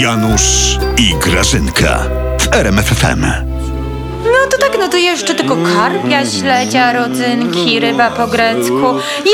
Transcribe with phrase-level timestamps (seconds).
[0.00, 1.98] Janusz i Grażynka
[2.40, 3.20] w RMFFM.
[4.24, 8.84] No to tak, no to jeszcze tylko karpia, śledzia, rodzynki, ryba po grecku.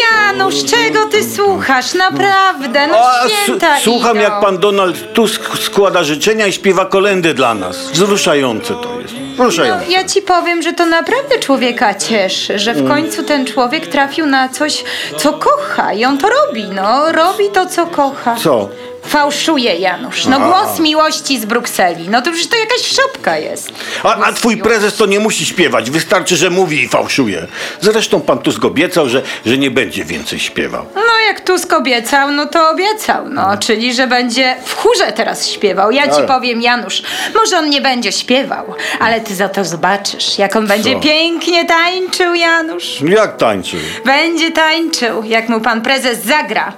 [0.00, 1.94] Janusz, czego ty słuchasz?
[1.94, 4.22] Naprawdę, no A, święta s- słucham idą.
[4.24, 7.76] jak pan Donald Tusk składa życzenia i śpiewa kolendy dla nas.
[7.92, 9.14] Wzruszające to jest.
[9.14, 9.86] No, Wzruszające.
[9.90, 14.48] ja ci powiem, że to naprawdę człowieka cieszy, że w końcu ten człowiek trafił na
[14.48, 14.84] coś,
[15.16, 17.12] co kocha i on to robi, no.
[17.12, 18.34] Robi to, co kocha.
[18.36, 18.68] Co?
[19.10, 20.26] Fałszuje Janusz.
[20.26, 22.08] No głos miłości z Brukseli.
[22.08, 23.72] No to przecież to jakaś szopka jest.
[24.02, 27.46] A, a twój prezes to nie musi śpiewać, wystarczy, że mówi i fałszuje.
[27.80, 30.86] Zresztą pan Tusk obiecał, że, że nie będzie więcej śpiewał.
[30.94, 33.56] No jak Tusk obiecał, no to obiecał, no.
[33.58, 35.90] Czyli, że będzie w chórze teraz śpiewał.
[35.90, 37.02] Ja ci Ale- powiem, Janusz,
[37.34, 41.00] może on nie będzie śpiewał, ale ty za to zobaczysz, jak on będzie Co?
[41.00, 43.00] pięknie tańczył, Janusz.
[43.08, 43.76] Jak tańczy?
[44.04, 46.72] Będzie tańczył, jak mu pan prezes zagra.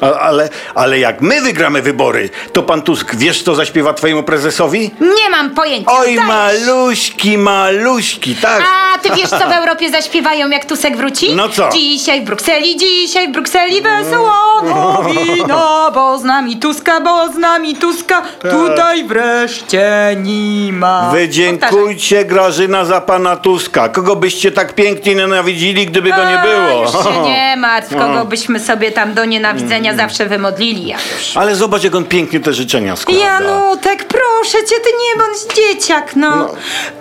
[0.00, 4.90] Ale, ale jak my wygramy wybory, to pan Tusk wiesz, co zaśpiewa twojemu prezesowi?
[5.00, 5.90] Nie mam pojęcia.
[5.92, 6.28] Oj, Dajesz.
[6.28, 8.62] maluśki, maluśki, tak.
[8.66, 11.34] A ty wiesz, co w Europie zaśpiewają, jak Tusek wróci?
[11.34, 11.68] No co?
[11.72, 17.76] Dzisiaj w Brukseli, dzisiaj w Brukseli wesoło nowina, bo z nami Tuska, bo z nami
[17.76, 21.10] Tuska, tutaj wreszcie nie ma.
[21.12, 23.88] Wy dziękujcie Grażyna za pana Tuska.
[23.88, 26.82] Kogo byście tak pięknie nienawidzili, gdyby go nie było?
[26.82, 31.36] Już się nie martw, kogo byśmy sobie tam do nienawidzenia zawsze wymodlili, Janusz.
[31.36, 33.20] Ale zobacz, jak on pięknie te życzenia składa.
[33.20, 36.48] Janutek, proszę cię, ty nie bądź dzieciak, no.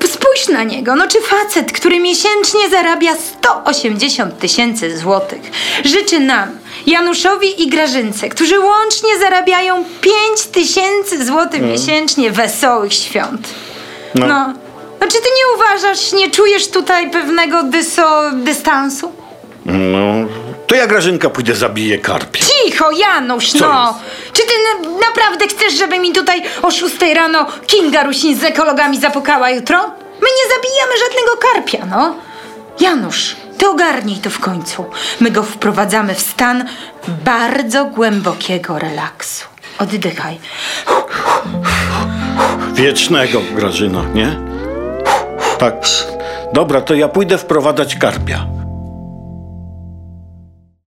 [0.06, 5.42] Spójrz na niego, no czy facet, który miesięcznie zarabia 180 tysięcy złotych,
[5.86, 6.50] życzy nam,
[6.88, 10.14] Januszowi i Grażynce, którzy łącznie zarabiają 5
[10.52, 13.48] tysięcy złotych miesięcznie wesołych świąt.
[14.16, 14.28] No.
[14.28, 14.54] No.
[15.02, 15.08] no.
[15.08, 19.12] czy ty nie uważasz, nie czujesz tutaj pewnego dyso, dystansu?
[19.66, 20.28] No,
[20.68, 22.46] to ja Grażynka pójdę zabiję karpia.
[22.46, 23.88] Cicho, Janusz, Co no!
[23.88, 24.34] jest?
[24.34, 29.00] Czy ty na, naprawdę chcesz, żeby mi tutaj o 6 rano Kinga Rusin z ekologami
[29.00, 29.92] zapukała jutro?
[30.22, 32.16] My nie zabijamy żadnego karpia, no!
[32.80, 34.86] Janusz, ty ogarnij to w końcu.
[35.20, 36.66] My go wprowadzamy w stan
[37.26, 39.46] bardzo głębokiego relaksu.
[39.80, 40.40] Oddychaj.
[42.74, 44.40] Wiecznego, Grażyna, nie?
[45.58, 45.76] Tak.
[46.54, 48.59] Dobra, to ja pójdę wprowadzać karpia.